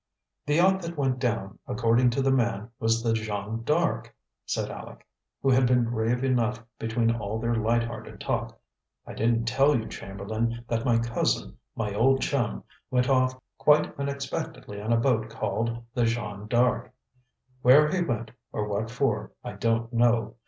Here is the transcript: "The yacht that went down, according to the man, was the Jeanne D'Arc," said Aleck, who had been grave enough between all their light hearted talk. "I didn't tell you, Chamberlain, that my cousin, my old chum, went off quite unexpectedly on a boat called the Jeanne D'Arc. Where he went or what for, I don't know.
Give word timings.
"The 0.47 0.55
yacht 0.55 0.81
that 0.81 0.97
went 0.97 1.19
down, 1.19 1.59
according 1.67 2.09
to 2.09 2.23
the 2.23 2.31
man, 2.31 2.69
was 2.79 3.03
the 3.03 3.13
Jeanne 3.13 3.61
D'Arc," 3.61 4.15
said 4.47 4.71
Aleck, 4.71 5.05
who 5.43 5.51
had 5.51 5.67
been 5.67 5.83
grave 5.83 6.23
enough 6.23 6.59
between 6.79 7.11
all 7.15 7.37
their 7.37 7.53
light 7.53 7.83
hearted 7.83 8.19
talk. 8.19 8.59
"I 9.05 9.13
didn't 9.13 9.45
tell 9.45 9.75
you, 9.77 9.87
Chamberlain, 9.87 10.65
that 10.67 10.85
my 10.85 10.97
cousin, 10.97 11.55
my 11.75 11.93
old 11.93 12.21
chum, 12.23 12.63
went 12.89 13.09
off 13.09 13.39
quite 13.59 13.93
unexpectedly 13.99 14.81
on 14.81 14.91
a 14.91 14.97
boat 14.97 15.29
called 15.29 15.83
the 15.93 16.05
Jeanne 16.05 16.47
D'Arc. 16.47 16.91
Where 17.61 17.87
he 17.91 18.01
went 18.01 18.31
or 18.51 18.67
what 18.67 18.89
for, 18.89 19.33
I 19.43 19.53
don't 19.53 19.93
know. 19.93 20.35